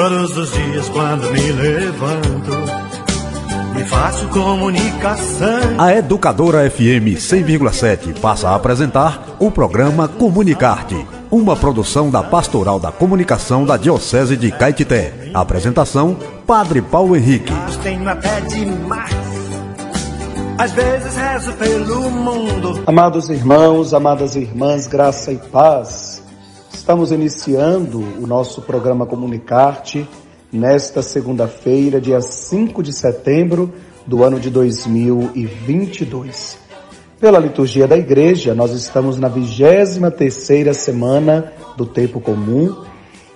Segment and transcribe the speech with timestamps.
[0.00, 2.52] Todos os dias quando me levanto,
[3.74, 5.60] me faço comunicação.
[5.76, 12.90] A Educadora FM 100,7 passa a apresentar o programa Comunicarte, uma produção da Pastoral da
[12.90, 15.12] Comunicação da Diocese de Caetité.
[15.34, 17.52] Apresentação: Padre Paulo Henrique.
[17.82, 19.14] Tenho até demais.
[20.56, 22.82] Às vezes rezo pelo mundo.
[22.86, 26.19] Amados irmãos, amadas irmãs, graça e paz.
[26.90, 30.08] Estamos iniciando o nosso programa Comunicarte
[30.52, 33.72] nesta segunda-feira, dia 5 de setembro
[34.04, 36.58] do ano de 2022.
[37.20, 42.74] Pela liturgia da igreja, nós estamos na 23 terceira semana do tempo comum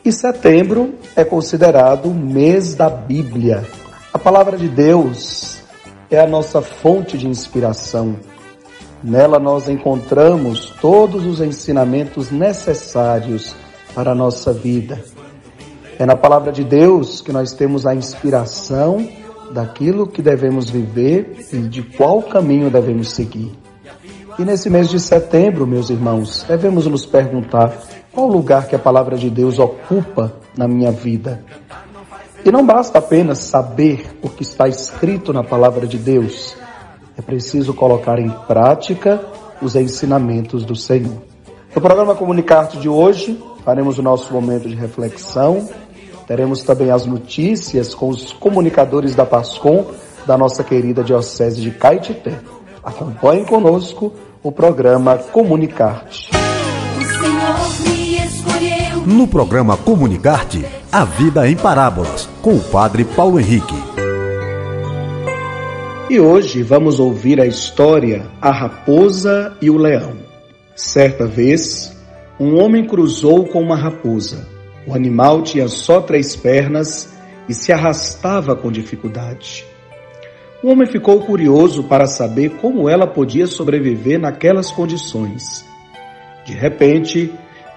[0.04, 3.64] e setembro é considerado o mês da Bíblia.
[4.12, 5.58] A palavra de Deus
[6.10, 8.16] é a nossa fonte de inspiração
[9.04, 13.54] Nela nós encontramos todos os ensinamentos necessários
[13.94, 15.04] para a nossa vida.
[15.98, 19.06] É na palavra de Deus que nós temos a inspiração
[19.52, 23.52] daquilo que devemos viver e de qual caminho devemos seguir.
[24.38, 27.76] E nesse mês de setembro, meus irmãos, devemos nos perguntar
[28.10, 31.44] qual lugar que a palavra de Deus ocupa na minha vida.
[32.42, 36.56] E não basta apenas saber o que está escrito na palavra de Deus,
[37.16, 39.20] é preciso colocar em prática
[39.62, 41.22] os ensinamentos do Senhor.
[41.74, 45.68] No programa Comunicarte de hoje, faremos o nosso momento de reflexão.
[46.26, 49.86] Teremos também as notícias com os comunicadores da PASCOM
[50.26, 52.38] da nossa querida Diocese de Caetité.
[52.82, 56.30] Acompanhe conosco o programa Comunicarte.
[59.06, 64.03] No programa Comunicarte, a vida em parábolas, com o Padre Paulo Henrique.
[66.10, 70.18] E hoje vamos ouvir a história A Raposa e o Leão.
[70.76, 71.96] Certa vez,
[72.38, 74.46] um homem cruzou com uma raposa.
[74.86, 77.10] O animal tinha só três pernas
[77.48, 79.64] e se arrastava com dificuldade.
[80.62, 85.64] O homem ficou curioso para saber como ela podia sobreviver naquelas condições.
[86.44, 87.32] De repente,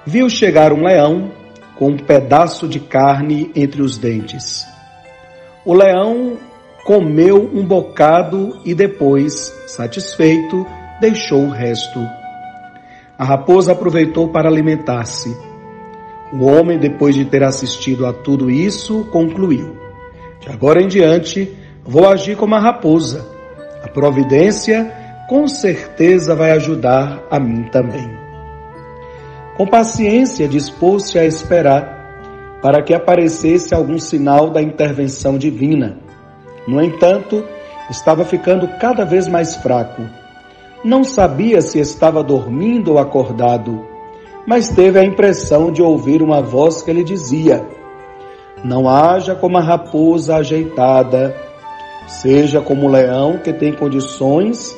[0.06, 1.32] viu chegar um leão
[1.76, 4.66] com um pedaço de carne entre os dentes.
[5.64, 6.38] O leão
[6.88, 10.66] comeu um bocado e depois, satisfeito,
[11.02, 12.00] deixou o resto.
[13.20, 15.36] A raposa aproveitou para alimentar-se.
[16.32, 19.76] O homem, depois de ter assistido a tudo isso, concluiu:
[20.40, 21.54] De agora em diante,
[21.84, 23.28] vou agir como a raposa.
[23.84, 24.90] A providência
[25.28, 28.10] com certeza vai ajudar a mim também.
[29.58, 36.07] Com paciência, dispôs-se a esperar para que aparecesse algum sinal da intervenção divina
[36.68, 37.46] no entanto,
[37.90, 40.04] estava ficando cada vez mais fraco.
[40.84, 43.86] Não sabia se estava dormindo ou acordado,
[44.46, 47.66] mas teve a impressão de ouvir uma voz que lhe dizia:
[48.64, 51.36] Não haja como a raposa ajeitada,
[52.08, 54.76] seja como o leão que tem condições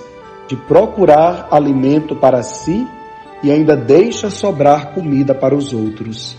[0.48, 2.88] de procurar alimento para si
[3.44, 6.36] e ainda deixa sobrar comida para os outros.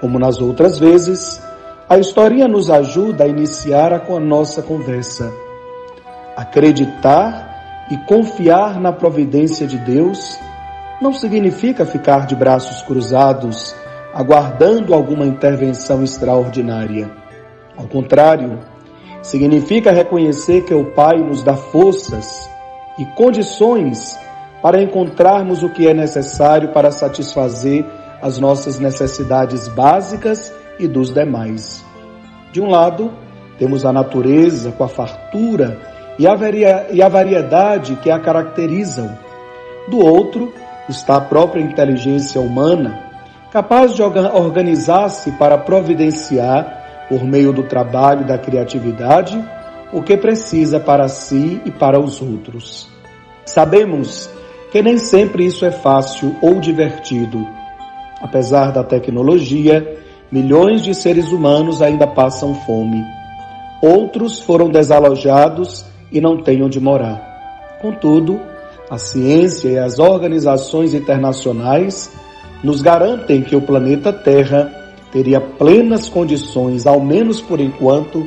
[0.00, 1.42] Como nas outras vezes,
[1.90, 5.34] a historinha nos ajuda a iniciar a nossa conversa.
[6.36, 10.38] Acreditar e confiar na providência de Deus
[11.02, 13.74] não significa ficar de braços cruzados,
[14.14, 17.10] aguardando alguma intervenção extraordinária.
[17.76, 18.60] Ao contrário,
[19.20, 22.48] significa reconhecer que o Pai nos dá forças
[23.00, 24.16] e condições
[24.62, 27.84] para encontrarmos o que é necessário para satisfazer
[28.22, 31.84] as nossas necessidades básicas e dos demais.
[32.52, 33.12] De um lado,
[33.58, 35.78] temos a natureza com a fartura
[36.18, 36.34] e a,
[36.90, 39.16] e a variedade que a caracterizam.
[39.88, 40.52] Do outro,
[40.88, 43.10] está a própria inteligência humana,
[43.52, 49.42] capaz de organizar-se para providenciar, por meio do trabalho e da criatividade,
[49.92, 52.88] o que precisa para si e para os outros.
[53.44, 54.30] Sabemos
[54.70, 57.46] que nem sempre isso é fácil ou divertido.
[58.22, 59.98] Apesar da tecnologia,
[60.30, 63.04] milhões de seres humanos ainda passam fome.
[63.82, 67.78] Outros foram desalojados e não têm onde morar.
[67.80, 68.40] Contudo,
[68.90, 72.12] a ciência e as organizações internacionais
[72.62, 74.70] nos garantem que o planeta Terra
[75.10, 78.26] teria plenas condições, ao menos por enquanto,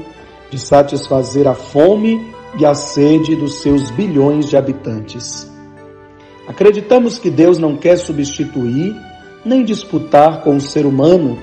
[0.49, 2.19] de satisfazer a fome
[2.59, 5.49] e a sede dos seus bilhões de habitantes.
[6.47, 8.95] Acreditamos que Deus não quer substituir
[9.45, 11.37] nem disputar com o ser humano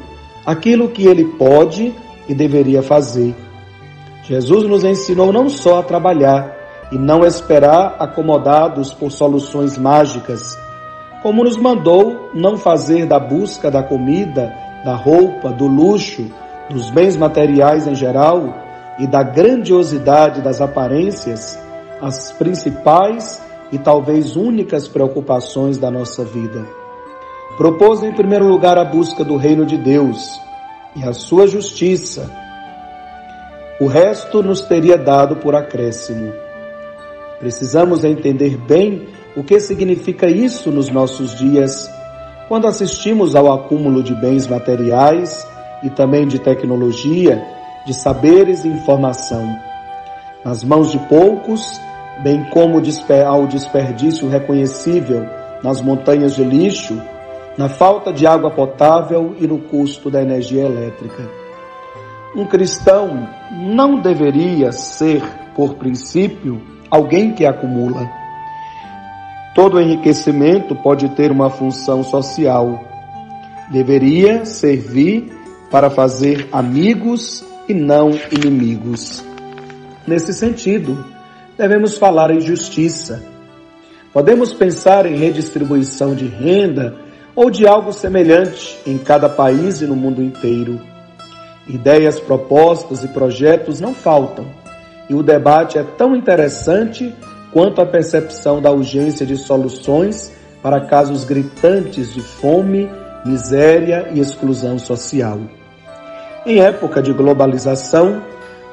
[0.44, 1.94] aquilo que ele pode
[2.28, 3.34] e deveria fazer.
[4.24, 6.56] Jesus nos ensinou não só a trabalhar
[6.92, 10.56] e não esperar acomodados por soluções mágicas,
[11.22, 14.54] como nos mandou não fazer da busca da comida,
[14.84, 16.30] da roupa, do luxo,
[16.70, 18.54] dos bens materiais em geral
[18.98, 21.58] e da grandiosidade das aparências,
[22.00, 23.42] as principais
[23.72, 26.79] e talvez únicas preocupações da nossa vida.
[27.60, 30.40] Propôs em primeiro lugar a busca do reino de Deus
[30.96, 32.30] e a sua justiça.
[33.78, 36.32] O resto nos teria dado por acréscimo.
[37.38, 41.86] Precisamos entender bem o que significa isso nos nossos dias,
[42.48, 45.46] quando assistimos ao acúmulo de bens materiais
[45.82, 47.44] e também de tecnologia,
[47.84, 49.54] de saberes e informação.
[50.42, 51.78] Nas mãos de poucos,
[52.22, 52.80] bem como
[53.26, 55.26] ao desperdício reconhecível
[55.62, 56.98] nas montanhas de lixo,
[57.60, 61.28] na falta de água potável e no custo da energia elétrica.
[62.34, 65.22] Um cristão não deveria ser,
[65.54, 66.58] por princípio,
[66.90, 68.10] alguém que acumula.
[69.54, 72.82] Todo enriquecimento pode ter uma função social.
[73.70, 75.30] Deveria servir
[75.70, 79.22] para fazer amigos e não inimigos.
[80.06, 81.04] Nesse sentido,
[81.58, 83.22] devemos falar em justiça.
[84.14, 87.09] Podemos pensar em redistribuição de renda
[87.40, 90.78] ou de algo semelhante em cada país e no mundo inteiro.
[91.66, 94.44] Ideias, propostas e projetos não faltam,
[95.08, 97.14] e o debate é tão interessante
[97.50, 100.30] quanto a percepção da urgência de soluções
[100.62, 102.90] para casos gritantes de fome,
[103.24, 105.38] miséria e exclusão social.
[106.44, 108.22] Em época de globalização,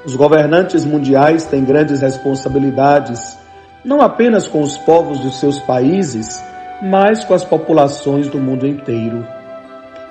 [0.05, 3.37] os governantes mundiais têm grandes responsabilidades,
[3.85, 6.43] não apenas com os povos dos seus países,
[6.81, 9.25] mas com as populações do mundo inteiro.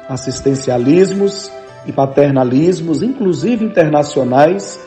[0.09, 1.51] Assistencialismos
[1.87, 4.81] e paternalismos, inclusive internacionais,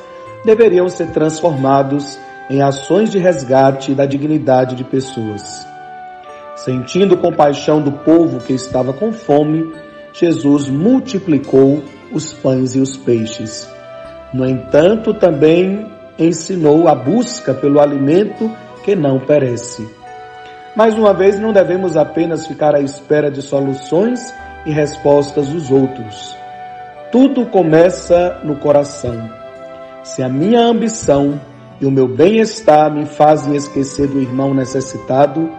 [0.43, 2.17] deveriam ser transformados
[2.49, 5.67] em ações de resgate da dignidade de pessoas.
[6.55, 9.71] Sentindo compaixão do povo que estava com fome,
[10.11, 13.69] Jesus multiplicou os pães e os peixes.
[14.33, 15.87] No entanto, também
[16.17, 18.51] ensinou a busca pelo alimento
[18.83, 19.98] que não perece.
[20.75, 24.33] Mais uma vez, não devemos apenas ficar à espera de soluções
[24.65, 26.35] e respostas dos outros.
[27.11, 29.29] Tudo começa no coração.
[30.03, 31.39] Se a minha ambição
[31.81, 35.49] e o meu bem-estar me fazem esquecer do irmão necessitado,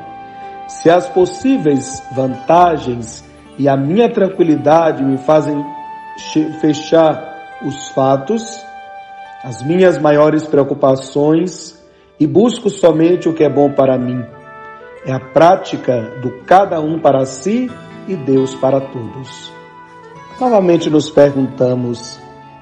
[0.68, 3.24] se as possíveis vantagens
[3.58, 5.64] e a minha tranquilidade me fazem
[6.60, 8.64] fechar os fatos,
[9.42, 11.76] as minhas maiores preocupações
[12.18, 14.24] e busco somente o que é bom para mim.
[15.04, 17.70] É a prática do cada um para si
[18.06, 19.50] e Deus para todos.
[20.38, 22.18] Novamente nos perguntamos: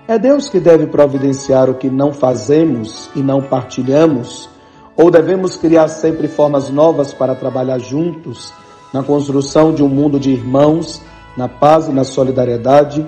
[0.07, 4.49] é Deus que deve providenciar o que não fazemos e não partilhamos?
[4.97, 8.53] Ou devemos criar sempre formas novas para trabalhar juntos
[8.93, 11.03] na construção de um mundo de irmãos,
[11.37, 13.07] na paz e na solidariedade?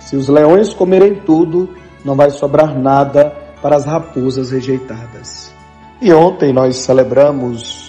[0.00, 1.68] Se os leões comerem tudo,
[2.04, 5.52] não vai sobrar nada para as raposas rejeitadas.
[6.00, 7.87] E ontem nós celebramos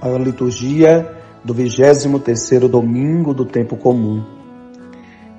[0.00, 4.22] a liturgia do 23º domingo do tempo comum.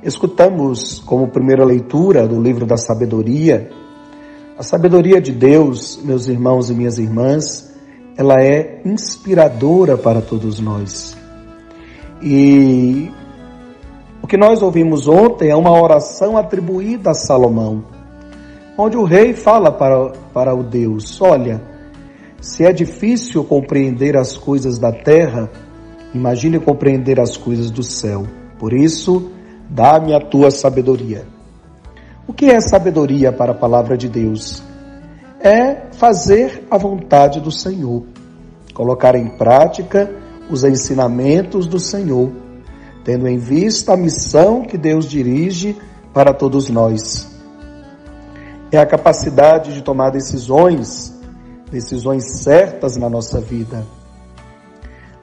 [0.04, 3.70] Escutamos como primeira leitura do livro da sabedoria.
[4.58, 7.74] A sabedoria de Deus, meus irmãos e minhas irmãs,
[8.18, 11.18] ela é inspiradora para todos nós.
[12.22, 13.10] E
[14.22, 17.84] o que nós ouvimos ontem é uma oração atribuída a Salomão,
[18.78, 21.62] onde o rei fala para, para o Deus: Olha,
[22.42, 25.50] se é difícil compreender as coisas da terra,
[26.14, 28.26] imagine compreender as coisas do céu.
[28.58, 29.32] Por isso,
[29.70, 31.26] dá-me a tua sabedoria.
[32.28, 34.64] O que é sabedoria para a palavra de Deus?
[35.40, 38.04] É fazer a vontade do Senhor,
[38.74, 40.12] colocar em prática
[40.50, 42.32] os ensinamentos do Senhor
[43.04, 45.76] tendo em vista a missão que Deus dirige
[46.14, 47.28] para todos nós.
[48.72, 51.19] É a capacidade de tomar decisões,
[51.72, 53.86] decisões certas na nossa vida.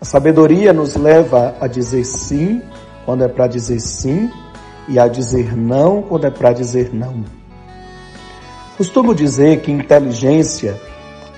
[0.01, 2.63] A sabedoria nos leva a dizer sim
[3.05, 4.31] quando é para dizer sim
[4.89, 7.25] e a dizer não quando é para dizer não.
[8.77, 10.79] Costumo dizer que inteligência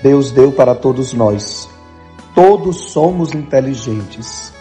[0.03, 1.69] Deus deu para todos nós.
[2.33, 4.53] Todos somos inteligentes.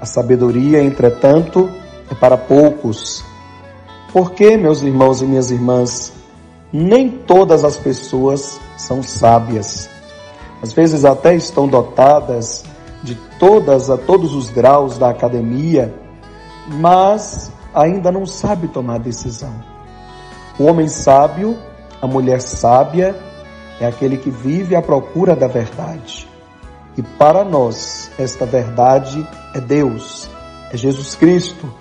[0.00, 1.70] A sabedoria, entretanto,
[2.10, 3.24] é para poucos.
[4.12, 6.12] Porque, meus irmãos e minhas irmãs,
[6.72, 9.88] nem todas as pessoas são sábias.
[10.62, 12.64] Às vezes até estão dotadas
[13.02, 15.94] de todas a todos os graus da academia,
[16.66, 19.54] mas ainda não sabe tomar decisão.
[20.58, 21.56] O homem sábio,
[22.02, 23.16] a mulher sábia,
[23.80, 26.28] é aquele que vive à procura da verdade.
[26.96, 30.28] E para nós, esta verdade é Deus,
[30.72, 31.72] é Jesus Cristo.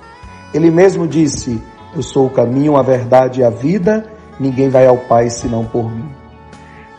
[0.53, 1.61] Ele mesmo disse:
[1.95, 4.05] Eu sou o caminho, a verdade e a vida,
[4.39, 6.09] ninguém vai ao Pai senão por mim.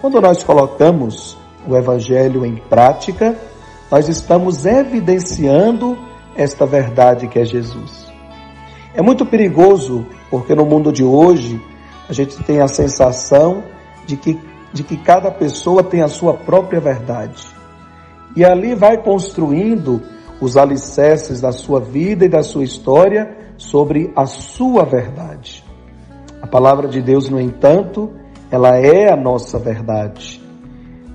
[0.01, 3.37] Quando nós colocamos o Evangelho em prática,
[3.91, 5.99] nós estamos evidenciando
[6.37, 8.07] esta verdade que é Jesus.
[8.95, 11.61] É muito perigoso, porque no mundo de hoje
[12.09, 13.63] a gente tem a sensação
[14.07, 14.41] de que,
[14.73, 17.47] de que cada pessoa tem a sua própria verdade.
[18.37, 20.03] E ali vai construindo
[20.41, 25.68] os alicerces da sua vida e da sua história sobre a sua verdade.
[26.49, 28.11] A palavra de Deus, no entanto,
[28.51, 30.41] ela é a nossa verdade,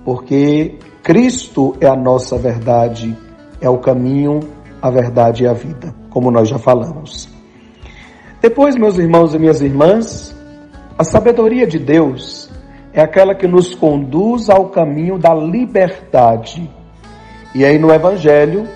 [0.06, 3.18] porque Cristo é a nossa verdade,
[3.60, 4.42] é o caminho,
[4.80, 7.28] a verdade e a vida, como nós já falamos.
[8.44, 10.38] Depois, meus irmãos e minhas irmãs,
[11.00, 12.48] a sabedoria de Deus
[12.94, 16.70] é aquela que nos conduz ao caminho da liberdade.
[17.56, 18.68] E aí no Evangelho,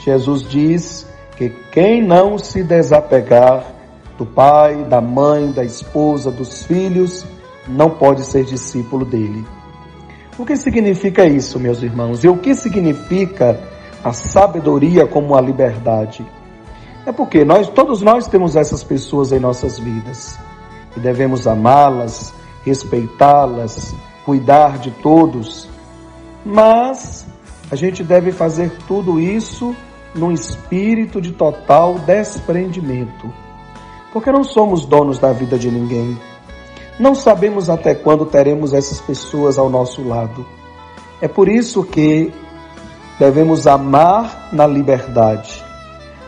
[0.00, 1.06] Jesus diz
[1.36, 3.81] que quem não se desapegar
[4.22, 7.26] do pai, da mãe, da esposa, dos filhos,
[7.66, 9.44] não pode ser discípulo dele.
[10.38, 12.22] O que significa isso, meus irmãos?
[12.22, 13.58] E o que significa
[14.02, 16.24] a sabedoria como a liberdade?
[17.04, 20.38] É porque nós, todos nós temos essas pessoas em nossas vidas
[20.96, 22.32] e devemos amá-las,
[22.64, 23.92] respeitá-las,
[24.24, 25.68] cuidar de todos.
[26.46, 27.26] Mas
[27.72, 29.74] a gente deve fazer tudo isso
[30.14, 33.28] num espírito de total desprendimento.
[34.12, 36.18] Porque não somos donos da vida de ninguém.
[36.98, 40.44] Não sabemos até quando teremos essas pessoas ao nosso lado.
[41.20, 42.32] É por isso que
[43.18, 45.64] devemos amar na liberdade.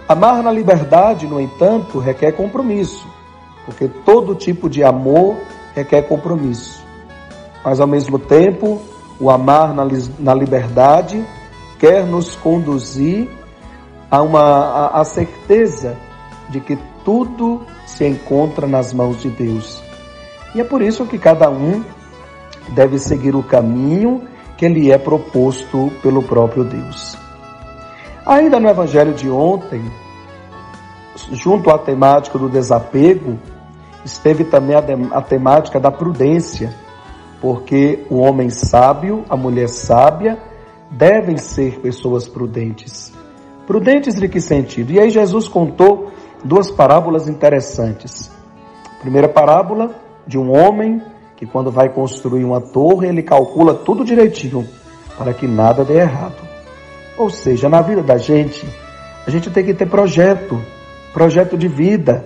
[0.08, 3.06] Amar na liberdade, no entanto, requer compromisso,
[3.64, 5.36] porque todo tipo de amor
[5.74, 6.82] requer compromisso.
[7.64, 8.80] Mas ao mesmo tempo,
[9.18, 11.24] o amar na, liberdade
[11.78, 13.28] quer nos conduzir
[14.10, 15.96] a uma a, a certeza
[16.50, 19.82] de que tudo se encontra nas mãos de Deus.
[20.54, 21.84] E é por isso que cada um
[22.68, 24.22] deve seguir o caminho
[24.56, 27.16] que lhe é proposto pelo próprio Deus.
[28.24, 29.84] Ainda no evangelho de ontem,
[31.32, 33.38] junto à temática do desapego,
[34.04, 36.74] esteve também a, temática da prudência,
[37.40, 40.38] porque o homem sábio, a mulher sábia,
[40.90, 43.12] devem ser pessoas prudentes.
[43.66, 44.92] Prudentes de que sentido?
[44.92, 46.12] E aí Jesus contou
[46.44, 48.30] duas parábolas interessantes.
[49.00, 49.94] primeira parábola
[50.26, 51.02] de um homem
[51.36, 54.66] que quando vai construir uma torre, ele calcula tudo direitinho
[55.18, 56.36] para que nada dê errado.
[57.16, 58.66] Ou seja, na vida da gente,
[59.26, 60.60] a gente tem que ter projeto,
[61.12, 62.24] projeto de vida.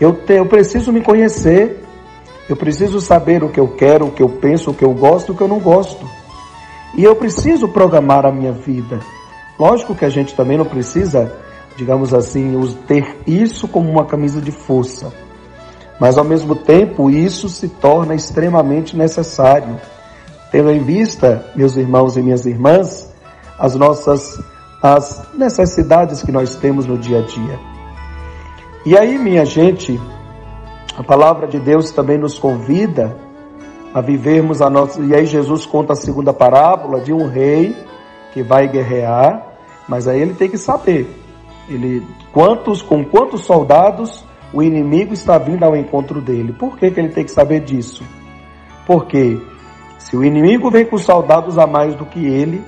[0.00, 1.82] Eu, te, eu preciso me conhecer,
[2.48, 5.32] eu preciso saber o que eu quero, o que eu penso, o que eu gosto,
[5.32, 6.06] o que eu não gosto.
[6.94, 9.00] E eu preciso programar a minha vida.
[9.58, 11.32] Lógico que a gente também não precisa,
[11.78, 15.12] digamos assim, ter isso como uma camisa de força.
[16.00, 19.80] Mas ao mesmo tempo, isso se torna extremamente necessário.
[20.50, 23.14] Tendo em vista, meus irmãos e minhas irmãs,
[23.56, 24.42] as nossas
[24.82, 27.58] as necessidades que nós temos no dia a dia.
[28.84, 30.00] E aí, minha gente,
[30.96, 33.16] a palavra de Deus também nos convida
[33.94, 35.00] a vivermos a nossa.
[35.00, 37.76] E aí, Jesus conta a segunda parábola de um rei
[38.32, 39.48] que vai guerrear
[39.88, 41.17] mas aí ele tem que saber,
[41.68, 46.52] ele quantos com quantos soldados o inimigo está vindo ao encontro dele.
[46.52, 48.02] Por que, que ele tem que saber disso?
[48.86, 49.38] Porque
[49.98, 52.62] se o inimigo vem com soldados a mais do que ele,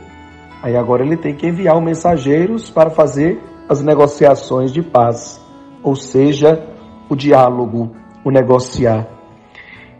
[0.62, 5.40] aí agora ele tem que enviar os mensageiros para fazer as negociações de paz,
[5.83, 6.66] ou seja,
[7.09, 7.92] o diálogo,
[8.25, 9.09] o negociar.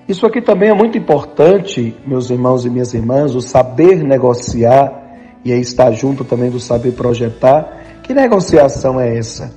[0.07, 5.01] Isso aqui também é muito importante, meus irmãos e minhas irmãs, o saber negociar
[5.45, 7.81] e aí junto também do saber projetar.
[8.11, 9.55] Que negociação é essa?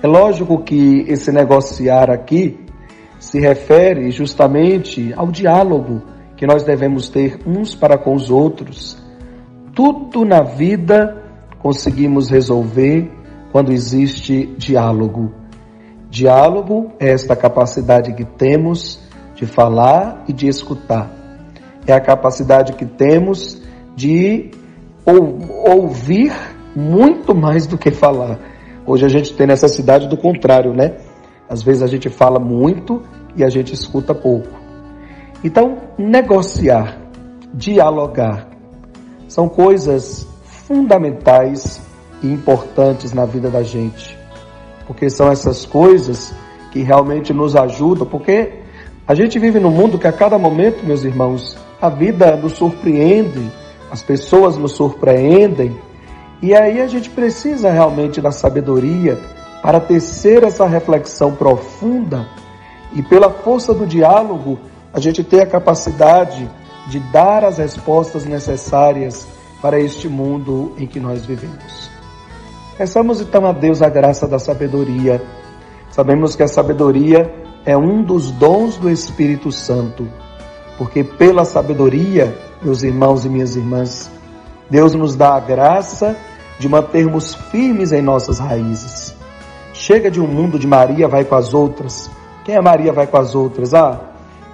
[0.00, 2.56] É lógico que esse negociar aqui
[3.18, 6.00] se refere justamente ao diálogo
[6.36, 8.96] que nós devemos ter uns para com os outros.
[9.74, 11.20] Tudo na vida
[11.58, 13.10] conseguimos resolver
[13.50, 15.32] quando existe diálogo.
[16.08, 19.00] Diálogo é esta capacidade que temos
[19.34, 21.10] de falar e de escutar.
[21.88, 23.60] É a capacidade que temos
[23.96, 24.52] de
[25.04, 25.40] ou,
[25.72, 28.38] ouvir muito mais do que falar.
[28.86, 30.96] Hoje a gente tem necessidade do contrário, né?
[31.48, 33.02] Às vezes a gente fala muito
[33.36, 34.48] e a gente escuta pouco.
[35.42, 36.98] Então, negociar,
[37.52, 38.48] dialogar,
[39.28, 41.80] são coisas fundamentais
[42.22, 44.18] e importantes na vida da gente.
[44.86, 46.34] Porque são essas coisas
[46.70, 48.52] que realmente nos ajudam, porque
[49.06, 53.50] a gente vive num mundo que a cada momento, meus irmãos, a vida nos surpreende
[53.94, 55.76] as pessoas nos surpreendem
[56.44, 59.18] e aí a gente precisa realmente da sabedoria
[59.62, 62.28] para tecer essa reflexão profunda
[62.92, 64.58] e pela força do diálogo
[64.92, 66.46] a gente ter a capacidade
[66.86, 69.26] de dar as respostas necessárias
[69.62, 71.88] para este mundo em que nós vivemos.
[72.76, 75.22] Peçamos então a Deus a graça da sabedoria.
[75.92, 77.34] Sabemos que a sabedoria
[77.64, 80.06] é um dos dons do Espírito Santo,
[80.76, 84.10] porque pela sabedoria, meus irmãos e minhas irmãs,
[84.68, 86.14] Deus nos dá a graça
[86.58, 89.14] de mantermos firmes em nossas raízes.
[89.72, 92.10] Chega de um mundo de Maria vai com as outras.
[92.44, 93.74] Quem é Maria vai com as outras?
[93.74, 94.00] Ah,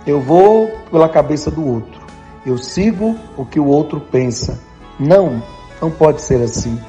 [0.07, 2.01] eu vou pela cabeça do outro.
[2.45, 4.59] Eu sigo o que o outro pensa.
[4.99, 5.43] Não,
[5.81, 6.81] não pode ser assim.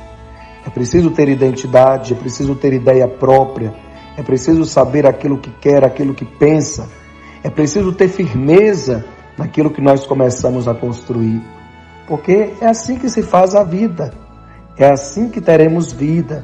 [0.66, 3.74] É preciso ter identidade, é preciso ter ideia própria,
[4.16, 6.88] é preciso saber aquilo que quer, aquilo que pensa.
[7.44, 9.04] É preciso ter firmeza
[9.38, 11.42] naquilo que nós começamos a construir.
[12.08, 14.14] Porque é assim que se faz a vida.
[14.78, 16.44] É assim que teremos vida.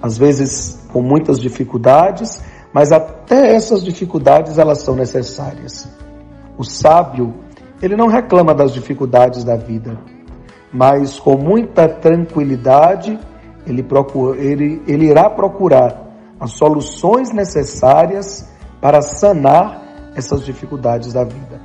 [0.00, 5.88] Às vezes com muitas dificuldades, mas até essas dificuldades elas são necessárias.
[6.56, 7.34] O sábio,
[7.82, 9.98] ele não reclama das dificuldades da vida,
[10.72, 13.18] mas com muita tranquilidade
[13.66, 16.06] ele, procura, ele, ele irá procurar
[16.40, 18.48] as soluções necessárias
[18.80, 21.60] para sanar essas dificuldades da vida.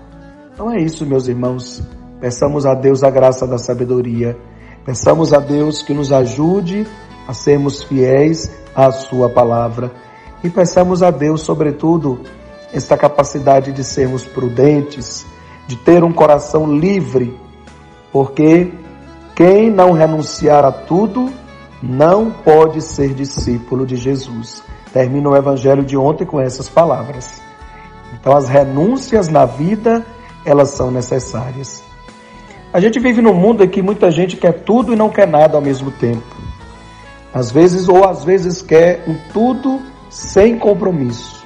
[0.53, 1.81] Então é isso, meus irmãos.
[2.19, 4.38] Peçamos a Deus a graça da sabedoria
[4.86, 6.86] Peçamos a Deus que nos ajude
[7.28, 9.92] a sermos fiéis à Sua palavra
[10.44, 12.20] e peçamos a Deus, sobretudo,
[12.74, 15.25] esta capacidade de sermos prudentes,
[15.68, 17.40] de ter um coração livre,
[18.12, 18.74] porque
[19.36, 21.32] quem não renunciar a tudo
[21.82, 24.63] não pode ser discípulo de Jesus.
[24.92, 27.42] Termina o evangelho de ontem com essas palavras.
[28.13, 30.06] Então, as renúncias na vida,
[30.46, 31.83] elas são necessárias.
[32.74, 35.56] A gente vive num mundo em que muita gente quer tudo e não quer nada
[35.56, 36.24] ao mesmo tempo.
[37.32, 41.46] Às vezes, ou às vezes quer um tudo sem compromisso.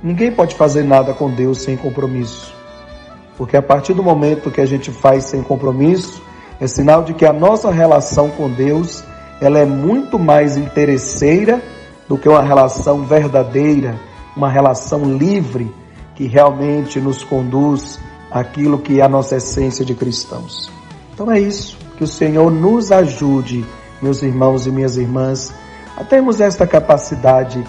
[0.00, 2.54] Ninguém pode fazer nada com Deus sem compromisso.
[3.36, 6.22] Porque a partir do momento que a gente faz sem compromisso,
[6.60, 9.02] é sinal de que a nossa relação com Deus,
[9.40, 11.60] ela é muito mais interesseira
[12.08, 13.98] do que uma relação verdadeira,
[14.36, 15.74] uma relação livre
[16.14, 17.98] que realmente nos conduz
[18.40, 20.70] aquilo que é a nossa essência de cristãos.
[21.12, 23.64] Então é isso, que o Senhor nos ajude,
[24.02, 25.52] meus irmãos e minhas irmãs,
[25.96, 27.64] a termos esta capacidade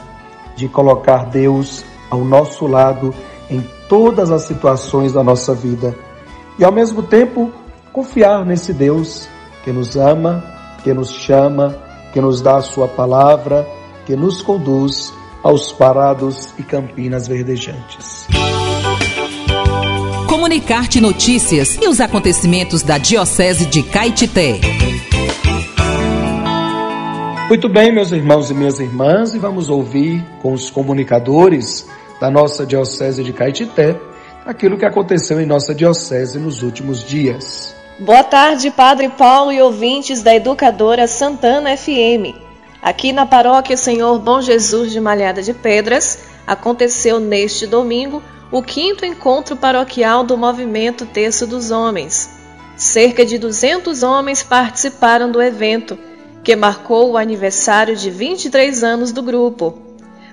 [0.56, 3.14] de colocar Deus ao nosso lado
[3.50, 5.96] em todas as situações da nossa vida
[6.60, 7.52] e ao mesmo tempo
[7.94, 9.28] confiar nesse Deus
[9.64, 10.44] que nos ama,
[10.84, 11.78] que nos chama,
[12.12, 13.68] que nos dá a sua palavra,
[14.06, 18.28] que nos conduz aos parados e campinas verdejantes.
[20.38, 24.60] Comunicar-te notícias e os acontecimentos da Diocese de Caetité.
[27.50, 31.88] Muito bem, meus irmãos e minhas irmãs, e vamos ouvir com os comunicadores
[32.22, 34.00] da nossa Diocese de Caetité
[34.46, 37.76] aquilo que aconteceu em nossa Diocese nos últimos dias.
[37.98, 42.38] Boa tarde, Padre Paulo e ouvintes da Educadora Santana FM.
[42.80, 49.06] Aqui na paróquia Senhor Bom Jesus de Malhada de Pedras, aconteceu neste domingo o quinto
[49.06, 52.30] encontro paroquial do movimento Terço dos Homens.
[52.78, 55.98] Cerca de 200 homens participaram do evento,
[56.44, 59.78] que marcou o aniversário de 23 anos do grupo.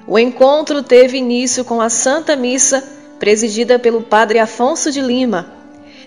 [0.07, 2.85] O encontro teve início com a Santa Missa,
[3.19, 5.47] presidida pelo Padre Afonso de Lima.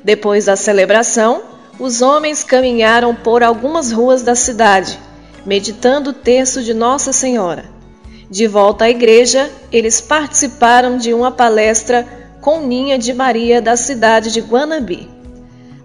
[0.04, 1.42] Depois da celebração,
[1.80, 4.98] os homens caminharam por algumas ruas da cidade,
[5.46, 7.77] meditando o terço de Nossa Senhora.
[8.30, 12.06] De volta à igreja, eles participaram de uma palestra
[12.42, 15.10] com Ninha de Maria da cidade de Guanambi.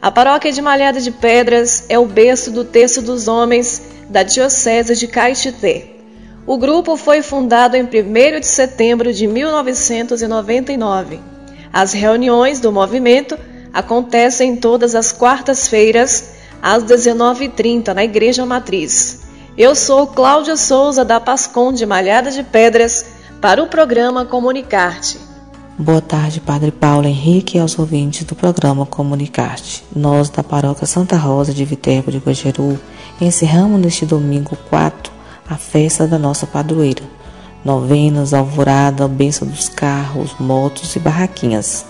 [0.01, 4.97] A paróquia de Malhada de Pedras é o berço do Terço dos Homens da Diocese
[4.97, 5.87] de Caetité.
[6.45, 11.21] O grupo foi fundado em 1 de setembro de 1999.
[11.73, 13.39] As reuniões do movimento
[13.73, 19.32] acontecem todas as quartas-feiras, às 19h30, na Igreja Matriz.
[19.57, 23.05] Eu sou Cláudia Souza da Pascom de Malhada de Pedras
[23.39, 25.19] para o programa Comunicarte.
[25.79, 29.85] Boa tarde, Padre Paulo Henrique e aos ouvintes do programa Comunicarte.
[29.95, 32.81] Nós da Paróquia Santa Rosa de Viterbo de Guajeru
[33.21, 35.13] encerramos neste domingo 4
[35.47, 37.03] a festa da nossa padroeira.
[37.63, 41.85] Novenas, alvorada, bênção dos carros, motos e barraquinhas.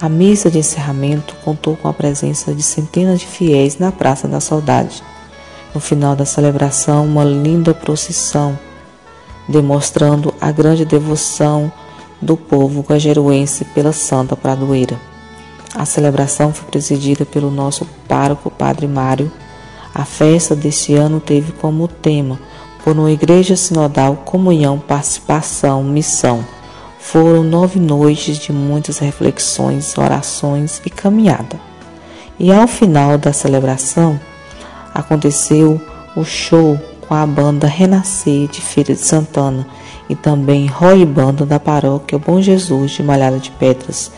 [0.00, 4.40] A missa de encerramento contou com a presença de centenas de fiéis na Praça da
[4.40, 5.00] Saudade
[5.74, 8.56] no final da celebração, uma linda procissão,
[9.48, 11.70] demonstrando a grande devoção
[12.22, 14.96] do povo guajeruense pela Santa Pradoeira.
[15.74, 19.30] A celebração foi presidida pelo nosso pároco Padre Mário.
[19.92, 22.38] A festa deste ano teve como tema
[22.84, 26.44] por uma igreja sinodal, comunhão, participação, missão.
[27.00, 31.58] Foram nove noites de muitas reflexões, orações e caminhada.
[32.38, 34.18] E ao final da celebração,
[34.94, 35.80] aconteceu
[36.16, 39.66] o show com a banda Renascer de Feira de Santana
[40.08, 44.12] e também Roy Banda da paróquia Bom Jesus de Malhada de Pedras,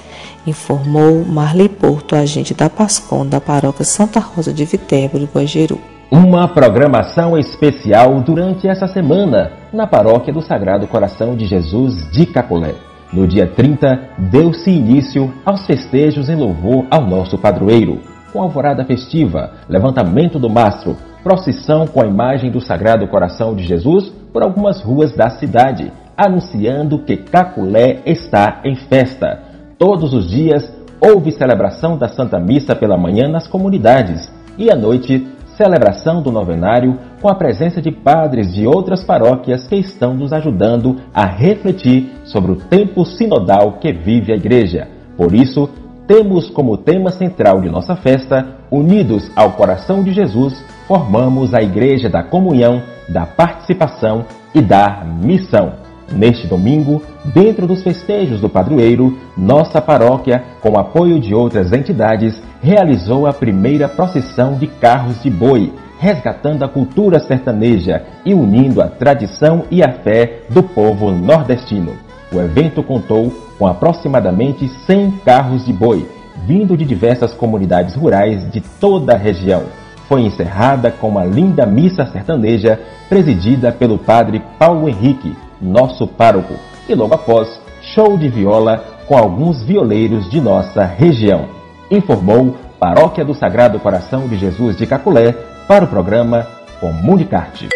[0.46, 5.78] informou Marli Porto, agente da PASCOM da paróquia Santa Rosa de Viterbo de.
[6.10, 12.74] Uma programação especial durante essa semana na paróquia do Sagrado Coração de Jesus de Cacolé.
[13.12, 18.00] No dia 30, deu-se início aos festejos em louvor ao nosso padroeiro,
[18.36, 20.94] com alvorada festiva, levantamento do mastro,
[21.24, 26.98] procissão com a imagem do Sagrado Coração de Jesus por algumas ruas da cidade, anunciando
[26.98, 29.40] que Caculé está em festa.
[29.78, 30.70] Todos os dias
[31.00, 36.98] houve celebração da Santa Missa pela manhã nas comunidades e à noite celebração do novenário
[37.22, 42.52] com a presença de padres de outras paróquias que estão nos ajudando a refletir sobre
[42.52, 44.88] o tempo sinodal que vive a Igreja.
[45.16, 45.70] Por isso,
[46.06, 52.08] temos como tema central de nossa festa, unidos ao coração de Jesus, formamos a Igreja
[52.08, 55.74] da Comunhão, da Participação e da Missão.
[56.12, 63.26] Neste domingo, dentro dos festejos do padroeiro, nossa paróquia, com apoio de outras entidades, realizou
[63.26, 69.64] a primeira procissão de carros de boi, resgatando a cultura sertaneja e unindo a tradição
[69.70, 71.94] e a fé do povo nordestino.
[72.32, 76.08] O evento contou com aproximadamente 100 carros de boi,
[76.46, 79.64] vindo de diversas comunidades rurais de toda a região
[80.08, 86.54] foi encerrada com uma linda missa sertaneja presidida pelo padre Paulo Henrique, nosso pároco,
[86.88, 91.46] e logo após, show de viola com alguns violeiros de nossa região.
[91.90, 95.32] Informou Paróquia do Sagrado Coração de Jesus de Caculé
[95.66, 96.46] para o programa
[96.80, 97.68] Comunicarte.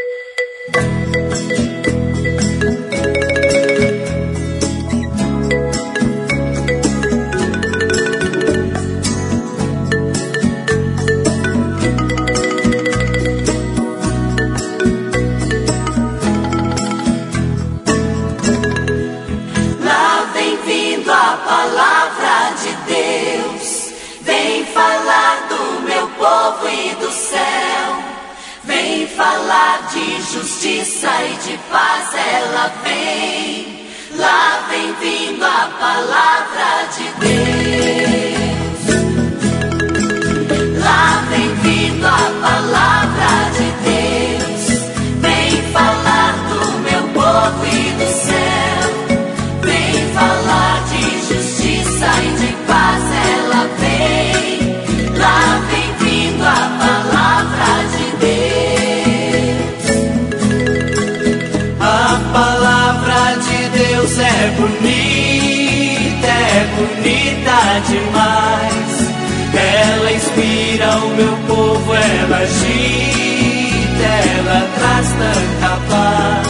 [75.20, 76.46] Traz tanta paz.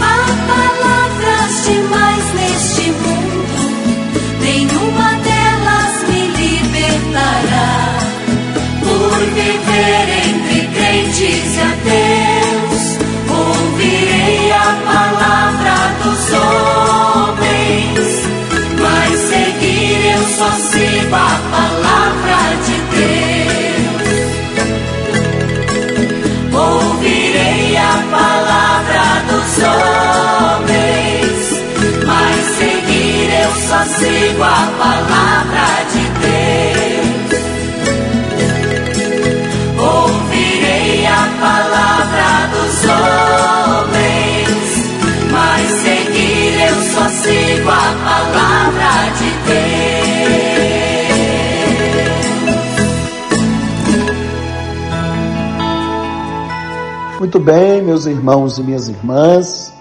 [0.00, 3.62] Há palavras demais neste mundo,
[4.40, 7.72] nenhuma delas me libertará.
[8.80, 12.82] Por viver entre crentes e ateus,
[13.28, 16.22] ouvirei a palavra dos
[17.22, 18.10] homens,
[18.80, 21.16] mas seguir eu só sigo a
[21.50, 23.31] palavra de Deus.
[57.32, 59.72] Muito bem, meus irmãos e minhas irmãs.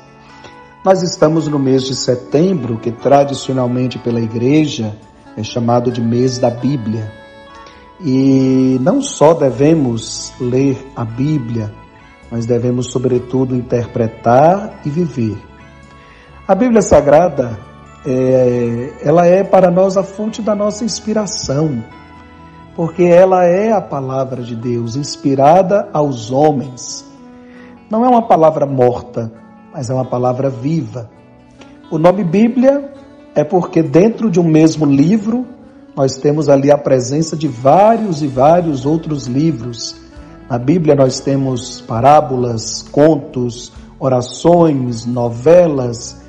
[0.86, 4.96] Nós estamos no mês de setembro, que tradicionalmente pela igreja
[5.36, 7.12] é chamado de mês da Bíblia.
[8.00, 11.74] E não só devemos ler a Bíblia,
[12.32, 15.38] mas devemos, sobretudo, interpretar e viver.
[16.48, 17.60] A Bíblia Sagrada,
[18.06, 21.84] é, ela é para nós a fonte da nossa inspiração,
[22.78, 27.11] porque ela é a palavra de Deus, inspirada aos homens.
[27.92, 29.30] Não é uma palavra morta,
[29.74, 31.10] mas é uma palavra viva.
[31.92, 32.90] O nome Bíblia
[33.36, 35.46] é porque dentro de um mesmo livro
[35.94, 40.00] nós temos ali a presença de vários e vários outros livros,
[40.50, 46.22] Na Bíblia nós temos parábolas, contos, orações, novelas,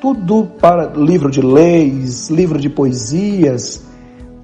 [0.00, 3.84] tudo para livro de leis, livro de poesias,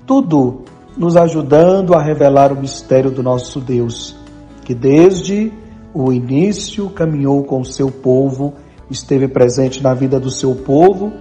[0.07, 0.63] tudo
[0.97, 4.17] nos ajudando a revelar o mistério do nosso Deus,
[4.65, 5.53] que desde
[5.93, 8.55] o início caminhou com o seu povo,
[8.91, 11.13] esteve presente na vida do seu povo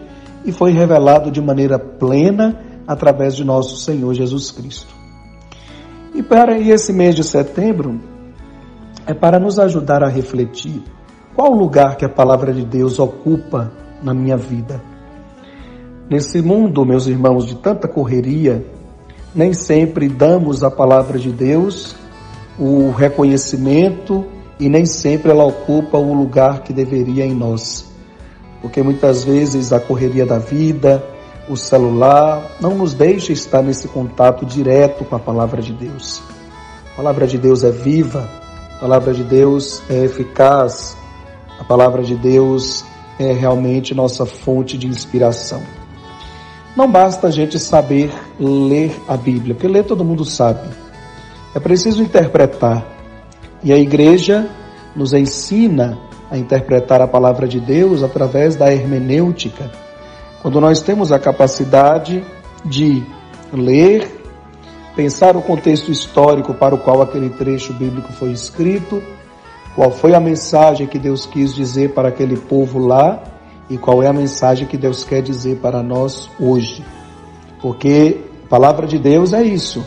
[0.46, 4.94] e foi revelado de maneira plena através de nosso Senhor Jesus Cristo.
[6.14, 8.00] E para esse mês de setembro
[9.06, 10.84] é para nos ajudar a refletir
[11.36, 13.72] qual o lugar que a palavra de Deus ocupa
[14.04, 14.82] na minha vida.
[16.10, 18.66] Nesse mundo, meus irmãos, de tanta correria,
[19.34, 21.96] nem sempre damos à palavra de Deus
[22.58, 24.26] o reconhecimento
[24.60, 27.86] e nem sempre ela ocupa o lugar que deveria em nós.
[28.62, 31.04] Porque muitas vezes a correria da vida,
[31.48, 36.22] o celular, não nos deixa estar nesse contato direto com a palavra de Deus.
[36.94, 38.30] A palavra de Deus é viva,
[38.76, 40.98] a palavra de Deus é eficaz,
[41.58, 42.84] a palavra de Deus
[43.18, 45.64] é realmente nossa fonte de inspiração.
[46.76, 50.68] Não basta a gente saber ler a Bíblia, porque ler todo mundo sabe.
[51.56, 52.99] É preciso interpretar.
[53.64, 54.50] E a igreja
[54.96, 55.98] nos ensina
[56.32, 59.72] a interpretar a palavra de Deus através da hermenêutica.
[60.42, 62.24] Quando nós temos a capacidade
[62.64, 63.04] de
[63.52, 64.24] ler,
[64.96, 69.02] pensar o contexto histórico para o qual aquele trecho bíblico foi escrito,
[69.76, 73.24] qual foi a mensagem que Deus quis dizer para aquele povo lá
[73.70, 76.86] e qual é a mensagem que Deus quer dizer para nós hoje.
[77.62, 79.86] Porque a palavra de Deus é isso.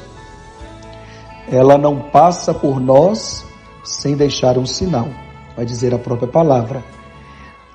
[1.51, 3.45] Ela não passa por nós
[3.85, 5.09] sem deixar um sinal,
[5.57, 6.83] vai dizer a própria palavra.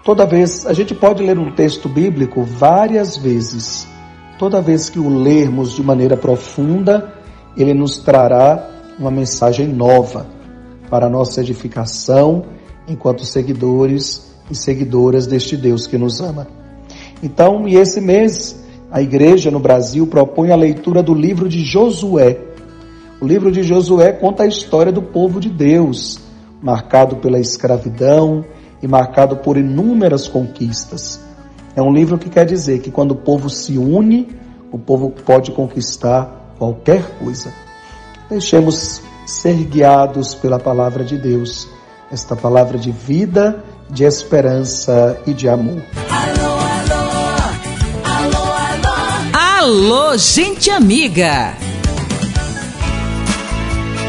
[0.04, 3.88] Toda vez, a gente pode ler um texto bíblico várias vezes.
[4.40, 7.14] Toda vez que o lermos de maneira profunda,
[7.58, 10.26] ele nos trará uma mensagem nova
[10.90, 12.46] para nossa edificação
[12.88, 16.48] enquanto seguidores e seguidoras deste Deus que nos ama.
[17.22, 22.40] Então, e esse mês, a igreja no Brasil propõe a leitura do livro de Josué.
[23.20, 26.20] O livro de Josué conta a história do povo de Deus,
[26.62, 28.46] marcado pela escravidão
[28.82, 31.20] e marcado por inúmeras conquistas.
[31.76, 34.28] É um livro que quer dizer que quando o povo se une,
[34.72, 37.52] o povo pode conquistar qualquer coisa.
[38.30, 41.68] Deixemos ser guiados pela palavra de Deus,
[42.12, 45.82] esta palavra de vida, de esperança e de amor.
[46.12, 46.52] Alô,
[46.84, 47.08] alô,
[48.04, 48.54] alô,
[49.64, 50.00] alô.
[50.12, 51.67] Alô, gente amiga.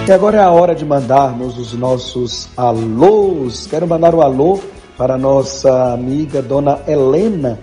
[0.08, 3.66] E agora é a hora de mandarmos os nossos alôs.
[3.66, 4.58] Quero mandar um alô
[4.96, 7.60] para nossa amiga Dona Helena.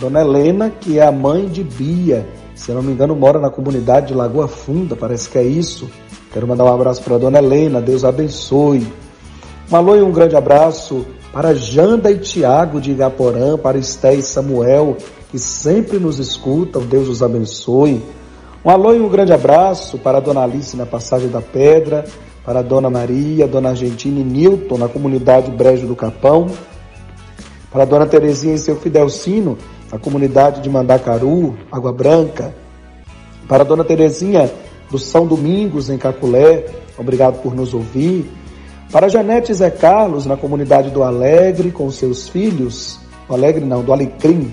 [0.00, 2.26] Dona Helena, que é a mãe de Bia.
[2.52, 5.88] Se não me engano, mora na comunidade de Lagoa Funda, parece que é isso.
[6.32, 8.84] Quero mandar um abraço para Dona Helena, Deus abençoe.
[9.70, 14.22] Um alô e um grande abraço para Janda e Tiago de Igaporã, para Esté e
[14.22, 14.96] Samuel,
[15.30, 18.02] que sempre nos escutam, Deus os abençoe.
[18.64, 22.06] Um alô e um grande abraço para a Dona Alice na Passagem da Pedra,
[22.42, 26.46] para a Dona Maria, Dona Argentina e Nilton na comunidade Brejo do Capão,
[27.70, 29.58] para a Dona Terezinha e seu Fidelcino
[29.92, 32.54] na comunidade de Mandacaru, Água Branca,
[33.46, 34.50] para a Dona Terezinha
[34.90, 36.64] do São Domingos em Caculé,
[36.96, 38.32] obrigado por nos ouvir,
[38.90, 42.98] para Janete Zé Carlos na comunidade do Alegre com seus filhos,
[43.28, 44.50] do Alegre não, do Alecrim,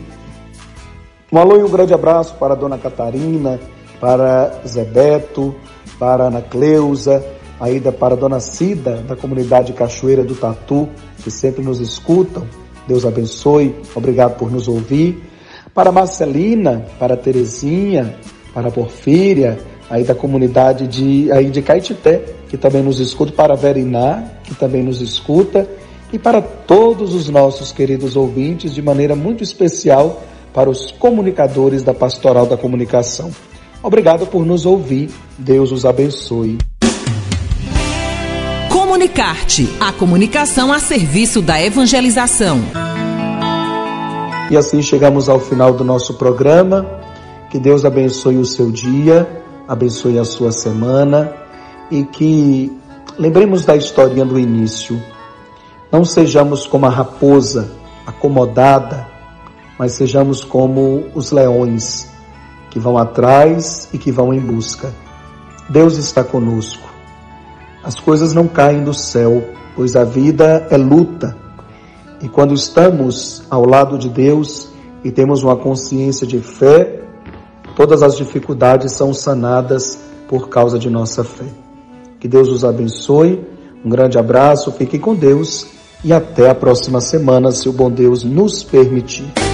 [1.32, 3.58] um alô e um grande abraço para a Dona Catarina,
[4.02, 5.54] para Zé Beto,
[6.00, 7.24] para Ana Cleusa,
[7.60, 10.90] ainda para Dona Cida, da comunidade Cachoeira do Tatu,
[11.24, 12.48] que sempre nos escutam.
[12.88, 15.22] Deus abençoe, obrigado por nos ouvir.
[15.72, 18.16] Para Marcelina, para Terezinha,
[18.56, 24.24] para Porfíria, aí da comunidade de, aí de Caetité, que também nos escuta, para Veriná,
[24.44, 25.70] que também nos escuta,
[26.12, 31.94] e para todos os nossos queridos ouvintes, de maneira muito especial para os comunicadores da
[31.94, 33.32] Pastoral da Comunicação.
[33.84, 35.10] Obrigado por nos ouvir.
[35.38, 36.60] Deus os abençoe.
[38.70, 42.60] Comunicarte, a comunicação a serviço da evangelização.
[44.52, 46.86] E assim chegamos ao final do nosso programa.
[47.50, 49.28] Que Deus abençoe o seu dia,
[49.68, 51.34] abençoe a sua semana
[51.90, 52.72] e que
[53.18, 55.02] lembremos da historinha do início.
[55.92, 57.72] Não sejamos como a raposa
[58.06, 59.08] acomodada,
[59.78, 62.12] mas sejamos como os leões
[62.72, 64.92] que vão atrás e que vão em busca.
[65.70, 66.90] Deus está conosco.
[67.84, 69.44] As coisas não caem do céu,
[69.76, 71.38] pois a vida é luta.
[72.22, 74.70] E quando estamos ao lado de Deus
[75.04, 77.04] e temos uma consciência de fé,
[77.76, 81.46] todas as dificuldades são sanadas por causa de nossa fé.
[82.20, 83.46] Que Deus os abençoe.
[83.84, 85.68] Um grande abraço, fique com Deus
[86.04, 89.51] e até a próxima semana, se o bom Deus nos permitir.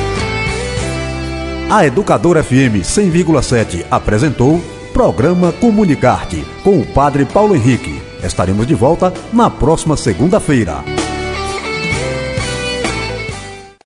[1.70, 4.62] A Educadora FM 100,7 apresentou
[4.94, 8.02] Programa Comunicarte com o Padre Paulo Henrique.
[8.24, 10.97] Estaremos de volta na próxima segunda-feira.